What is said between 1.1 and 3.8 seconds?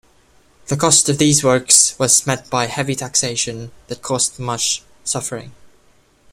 these works was met by heavy taxation